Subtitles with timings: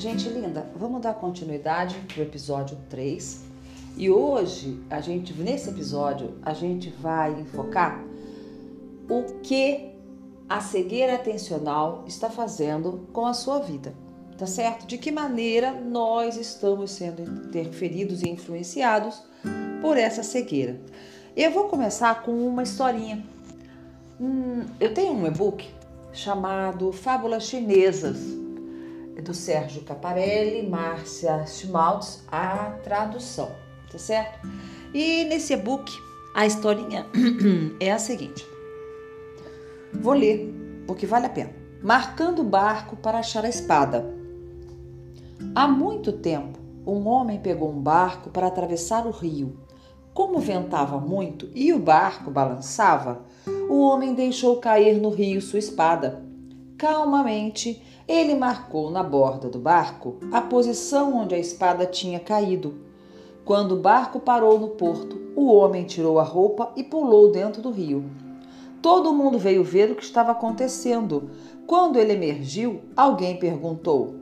[0.00, 3.42] Gente linda, vamos dar continuidade pro episódio 3.
[3.98, 8.02] E hoje, a gente nesse episódio, a gente vai enfocar
[9.10, 9.90] o que
[10.48, 13.92] a cegueira atencional está fazendo com a sua vida.
[14.38, 14.86] Tá certo?
[14.86, 19.22] De que maneira nós estamos sendo interferidos e influenciados
[19.82, 20.80] por essa cegueira.
[21.36, 23.22] Eu vou começar com uma historinha.
[24.18, 25.68] Hum, eu tenho um e-book
[26.10, 28.40] chamado Fábulas Chinesas,
[29.20, 33.50] do Sérgio Caparelli, Márcia Schmaltz, a tradução,
[33.90, 34.46] tá certo?
[34.92, 35.92] E nesse e-book,
[36.34, 37.06] a historinha
[37.80, 38.46] é a seguinte.
[39.92, 40.52] Vou ler,
[40.86, 41.50] porque vale a pena.
[41.82, 44.14] Marcando o barco para achar a espada.
[45.54, 49.58] Há muito tempo, um homem pegou um barco para atravessar o rio.
[50.12, 53.24] Como ventava muito e o barco balançava,
[53.68, 56.29] o homem deixou cair no rio sua espada.
[56.80, 62.74] Calmamente, ele marcou na borda do barco a posição onde a espada tinha caído.
[63.44, 67.70] Quando o barco parou no porto, o homem tirou a roupa e pulou dentro do
[67.70, 68.10] rio.
[68.80, 71.30] Todo mundo veio ver o que estava acontecendo.
[71.66, 74.14] Quando ele emergiu, alguém perguntou: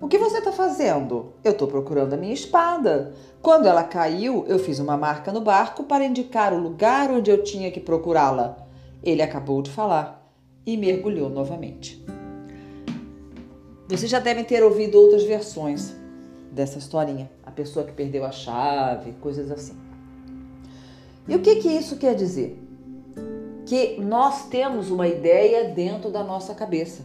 [0.00, 1.34] O que você está fazendo?
[1.44, 3.12] Eu estou procurando a minha espada.
[3.42, 7.44] Quando ela caiu, eu fiz uma marca no barco para indicar o lugar onde eu
[7.44, 8.56] tinha que procurá-la.
[9.02, 10.19] Ele acabou de falar
[10.66, 12.04] e mergulhou novamente.
[13.88, 15.94] Vocês já devem ter ouvido outras versões
[16.52, 17.30] dessa historinha.
[17.44, 19.76] A pessoa que perdeu a chave, coisas assim.
[21.28, 22.70] E o que, que isso quer dizer?
[23.70, 27.04] que nós temos uma ideia dentro da nossa cabeça.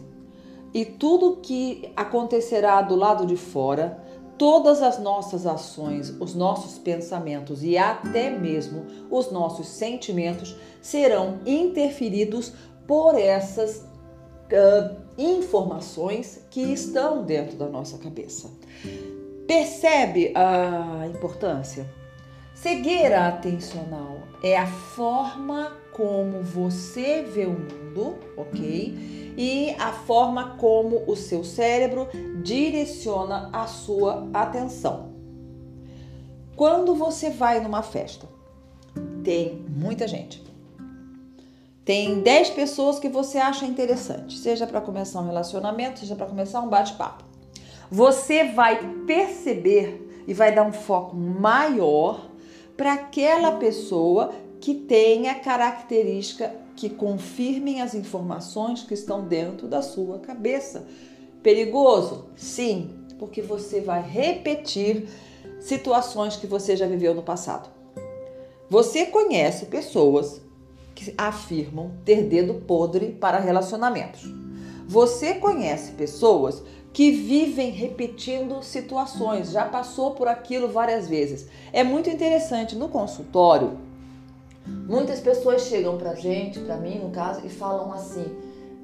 [0.74, 4.02] E tudo que acontecerá do lado de fora,
[4.36, 12.52] todas as nossas ações, os nossos pensamentos e até mesmo os nossos sentimentos serão interferidos
[12.86, 18.50] por essas uh, informações que estão dentro da nossa cabeça.
[19.46, 21.86] Percebe a importância?
[22.54, 29.34] Cegueira atencional é a forma como você vê o mundo, ok?
[29.36, 32.08] E a forma como o seu cérebro
[32.42, 35.14] direciona a sua atenção.
[36.56, 38.26] Quando você vai numa festa,
[39.22, 40.42] tem muita gente.
[41.86, 46.60] Tem 10 pessoas que você acha interessante, seja para começar um relacionamento, seja para começar
[46.60, 47.22] um bate-papo.
[47.88, 52.28] Você vai perceber e vai dar um foco maior
[52.76, 60.18] para aquela pessoa que tenha característica que confirmem as informações que estão dentro da sua
[60.18, 60.88] cabeça.
[61.40, 62.26] Perigoso?
[62.34, 65.08] Sim, porque você vai repetir
[65.60, 67.70] situações que você já viveu no passado.
[68.68, 70.44] Você conhece pessoas
[70.96, 74.24] que afirmam ter dedo podre para relacionamentos.
[74.88, 81.46] Você conhece pessoas que vivem repetindo situações, já passou por aquilo várias vezes.
[81.72, 83.86] É muito interessante no consultório
[84.66, 88.24] Muitas pessoas chegam pra gente, pra mim no caso, e falam assim: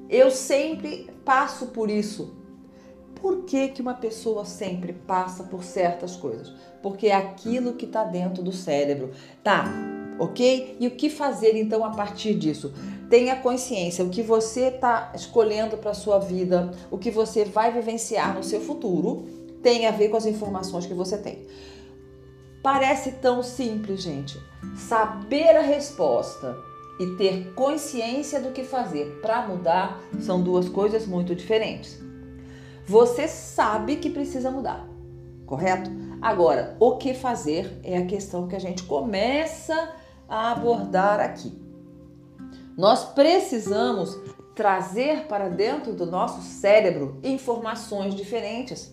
[0.09, 2.33] "Eu sempre passo por isso".
[3.15, 6.51] Por que, que uma pessoa sempre passa por certas coisas?
[6.81, 9.11] Porque é aquilo que está dentro do cérebro.
[9.41, 9.63] Tá,
[10.19, 10.77] ok?
[10.79, 12.73] E o que fazer então a partir disso?
[13.09, 18.35] Tenha consciência o que você está escolhendo para sua vida, o que você vai vivenciar
[18.35, 19.25] no seu futuro,
[19.61, 21.45] tem a ver com as informações que você tem.
[22.61, 24.39] Parece tão simples, gente.
[24.75, 26.57] Saber a resposta
[26.99, 31.99] e ter consciência do que fazer para mudar são duas coisas muito diferentes.
[32.85, 34.87] Você sabe que precisa mudar,
[35.45, 35.89] correto?
[36.21, 39.93] Agora, o que fazer é a questão que a gente começa
[40.33, 41.53] a abordar aqui.
[42.75, 44.17] Nós precisamos
[44.55, 48.91] trazer para dentro do nosso cérebro informações diferentes.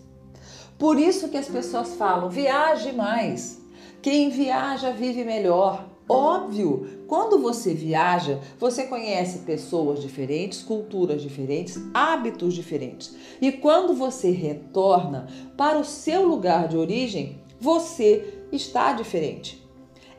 [0.77, 3.59] Por isso que as pessoas falam: viaje mais.
[4.03, 5.87] Quem viaja vive melhor.
[6.07, 13.15] Óbvio, quando você viaja, você conhece pessoas diferentes, culturas diferentes, hábitos diferentes.
[13.39, 19.60] E quando você retorna para o seu lugar de origem, você está diferente.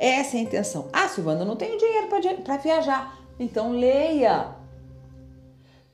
[0.02, 0.88] Essa é a intenção.
[0.92, 2.08] Ah, Silvana, eu não tenho dinheiro
[2.42, 3.16] para viajar.
[3.38, 4.48] Então leia.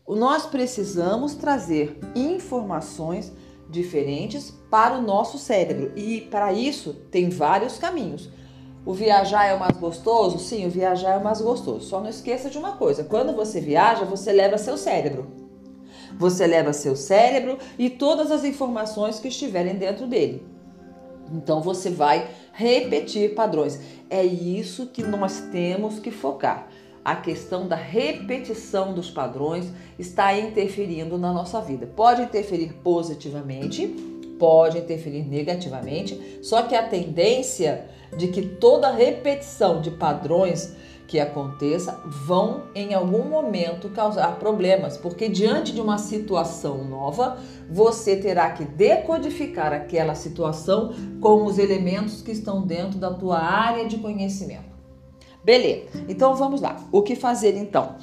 [0.08, 3.31] Nós precisamos trazer informações
[3.69, 5.93] diferentes para o nosso cérebro.
[5.94, 8.31] E para isso tem vários caminhos.
[8.87, 10.38] O viajar é o mais gostoso?
[10.38, 11.84] Sim, o viajar é o mais gostoso.
[11.84, 15.26] Só não esqueça de uma coisa: quando você viaja, você leva seu cérebro.
[16.19, 20.43] Você leva seu cérebro e todas as informações que estiverem dentro dele.
[21.32, 23.80] Então você vai repetir padrões.
[24.08, 26.69] É isso que nós temos que focar
[27.04, 31.86] a questão da repetição dos padrões está interferindo na nossa vida.
[31.86, 37.86] Pode interferir positivamente pode interferir negativamente, só que a tendência
[38.16, 40.75] de que toda repetição de padrões
[41.08, 47.38] que aconteça vão em algum momento causar problemas, porque diante de uma situação nova,
[47.69, 53.88] você terá que decodificar aquela situação com os elementos que estão dentro da tua área
[53.88, 54.69] de conhecimento.
[55.43, 56.76] Beleza, então vamos lá.
[56.93, 57.96] O que fazer então?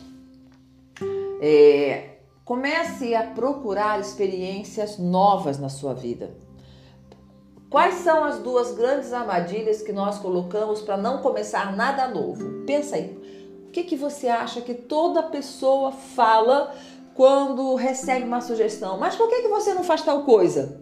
[1.39, 6.35] É, comece a procurar experiências novas na sua vida.
[7.75, 12.63] Quais são as duas grandes armadilhas que nós colocamos para não começar nada novo?
[12.65, 13.19] Pensa aí.
[13.67, 16.73] O que, que você acha que toda pessoa fala
[17.13, 18.97] quando recebe uma sugestão?
[18.97, 20.79] Mas por que, que você não faz tal coisa?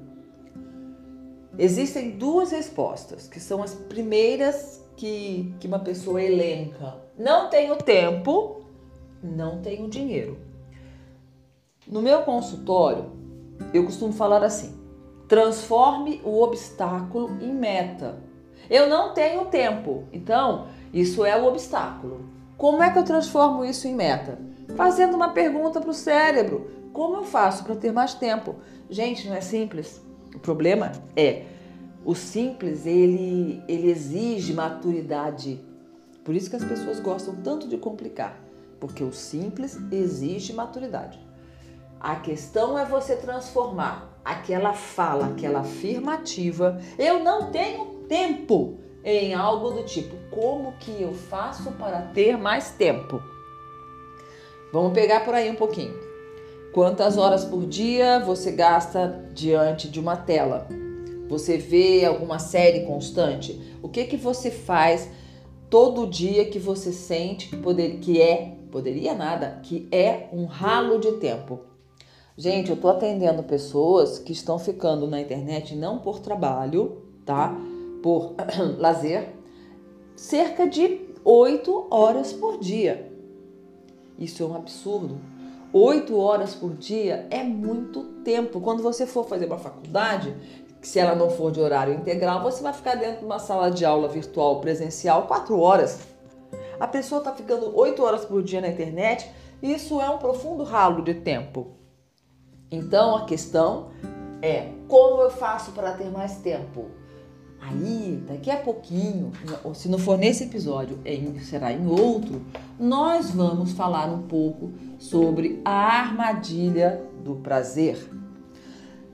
[1.57, 6.97] Existem duas respostas, que são as primeiras que, que uma pessoa elenca.
[7.17, 8.61] Não tenho tempo,
[9.23, 10.37] não tenho dinheiro.
[11.87, 13.11] No meu consultório,
[13.73, 14.82] eu costumo falar assim:
[15.27, 18.17] Transforme o obstáculo em meta.
[18.69, 22.25] Eu não tenho tempo, então isso é o obstáculo.
[22.57, 24.39] Como é que eu transformo isso em meta?
[24.75, 28.55] Fazendo uma pergunta para o cérebro: como eu faço para ter mais tempo?
[28.89, 30.01] Gente, não é simples.
[30.35, 31.45] O problema é
[32.05, 35.63] o simples ele, ele exige maturidade.
[36.23, 38.39] Por isso que as pessoas gostam tanto de complicar,
[38.79, 41.19] porque o simples exige maturidade.
[41.99, 49.71] A questão é você transformar aquela fala, aquela afirmativa, eu não tenho tempo, em algo
[49.71, 53.21] do tipo: como que eu faço para ter mais tempo?
[54.71, 55.93] Vamos pegar por aí um pouquinho.
[56.73, 60.67] Quantas horas por dia você gasta diante de uma tela?
[61.29, 63.77] Você vê alguma série constante?
[63.81, 65.07] O que que você faz
[65.69, 70.99] todo dia que você sente que, poder, que é, poderia nada, que é um ralo
[70.99, 71.72] de tempo?
[72.35, 77.56] Gente, eu tô atendendo pessoas que estão ficando na internet não por trabalho, tá?
[78.01, 78.33] Por
[78.80, 79.30] lazer,
[80.15, 83.12] cerca de 8 horas por dia.
[84.18, 85.21] Isso é um absurdo.
[85.71, 88.59] 8 horas por dia é muito tempo.
[88.59, 90.36] Quando você for fazer uma faculdade,
[90.81, 93.86] se ela não for de horário integral, você vai ficar dentro de uma sala de
[93.86, 96.00] aula virtual presencial 4 horas.
[96.79, 99.29] A pessoa está ficando 8 horas por dia na internet,
[99.62, 101.82] isso é um profundo ralo de tempo.
[102.73, 103.89] Então a questão
[104.41, 106.87] é como eu faço para ter mais tempo?
[107.61, 109.31] Aí, daqui a pouquinho,
[109.63, 110.99] ou se não for nesse episódio,
[111.43, 112.41] será em outro,
[112.77, 118.09] nós vamos falar um pouco sobre a armadilha do prazer.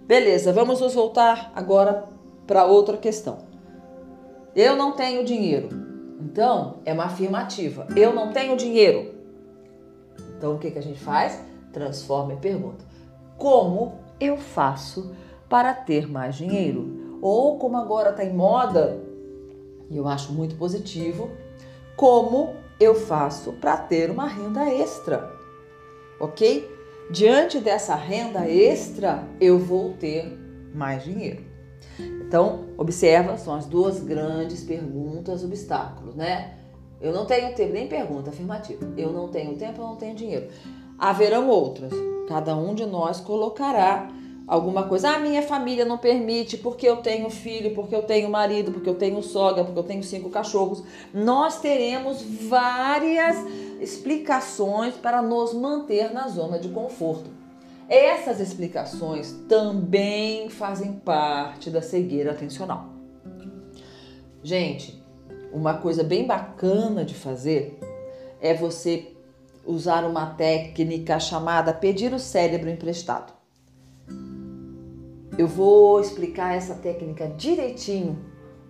[0.07, 2.05] Beleza, vamos nos voltar agora
[2.47, 3.39] para outra questão.
[4.55, 5.69] Eu não tenho dinheiro.
[6.19, 7.87] Então, é uma afirmativa.
[7.95, 9.13] Eu não tenho dinheiro.
[10.37, 11.39] Então, o que, que a gente faz?
[11.71, 12.88] Transforma em pergunta
[13.39, 15.15] como eu faço
[15.49, 17.17] para ter mais dinheiro?
[17.21, 19.01] Ou como agora está em moda,
[19.89, 21.31] e eu acho muito positivo,
[21.95, 25.33] como eu faço para ter uma renda extra?
[26.19, 26.69] Ok?
[27.11, 30.37] Diante dessa renda extra, eu vou ter
[30.73, 31.43] mais dinheiro.
[31.99, 36.55] Então, observa, são as duas grandes perguntas, obstáculos, né?
[37.01, 38.85] Eu não tenho tempo, nem pergunta afirmativa.
[38.95, 40.47] Eu não tenho tempo, eu não tenho dinheiro.
[40.99, 41.93] Haverão outras.
[42.27, 44.09] Cada um de nós colocará
[44.45, 45.11] alguma coisa.
[45.11, 48.95] Ah, minha família não permite, porque eu tenho filho, porque eu tenho marido, porque eu
[48.95, 50.83] tenho sogra, porque eu tenho cinco cachorros.
[51.13, 53.37] Nós teremos várias
[53.79, 57.29] explicações para nos manter na zona de conforto.
[57.87, 62.89] Essas explicações também fazem parte da cegueira atencional.
[64.43, 65.01] Gente,
[65.51, 67.79] uma coisa bem bacana de fazer
[68.39, 69.07] é você
[69.69, 73.31] usar uma técnica chamada pedir o cérebro emprestado.
[75.37, 78.17] Eu vou explicar essa técnica direitinho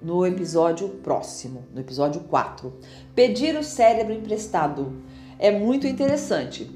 [0.01, 2.73] no episódio próximo, no episódio 4.
[3.15, 5.01] Pedir o cérebro emprestado
[5.39, 6.69] é muito interessante.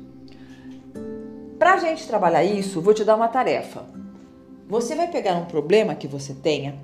[1.59, 3.85] Para a gente trabalhar isso, vou te dar uma tarefa.
[4.69, 6.79] Você vai pegar um problema que você tenha,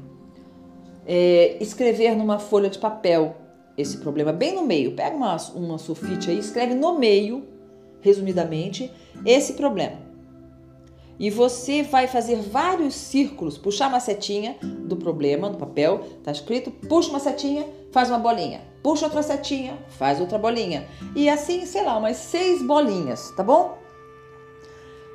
[1.07, 3.35] é, escrever numa folha de papel
[3.79, 4.93] esse problema bem no meio.
[4.93, 7.47] Pega uma, uma sulfite aí, escreve no meio,
[8.01, 8.91] resumidamente,
[9.25, 10.09] esse problema.
[11.17, 16.71] E você vai fazer vários círculos, puxar uma setinha do problema no papel, tá escrito,
[16.71, 18.61] puxa uma setinha, faz uma bolinha.
[18.81, 20.87] Puxa outra setinha, faz outra bolinha.
[21.15, 23.77] E assim, sei lá, umas seis bolinhas, tá bom?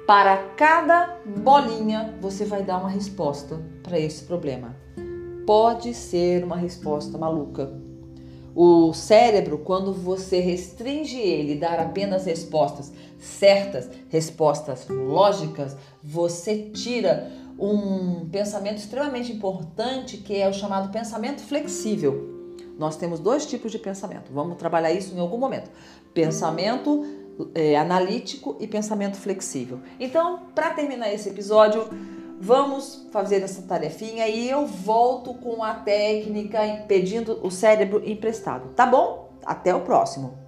[0.07, 4.77] Para cada bolinha, você vai dar uma resposta para esse problema.
[5.47, 7.73] Pode ser uma resposta maluca,
[8.55, 18.29] o cérebro, quando você restringe ele, dar apenas respostas certas, respostas lógicas, você tira um
[18.31, 22.33] pensamento extremamente importante que é o chamado pensamento flexível.
[22.79, 24.33] Nós temos dois tipos de pensamento.
[24.33, 25.71] Vamos trabalhar isso em algum momento.
[26.13, 27.05] Pensamento
[27.55, 29.81] é, analítico e pensamento flexível.
[29.99, 31.89] Então, para terminar esse episódio,
[32.41, 38.75] vamos fazer essa tarefinha e eu volto com a técnica pedindo o cérebro emprestado.
[38.75, 39.33] Tá bom?
[39.45, 40.44] Até o próximo.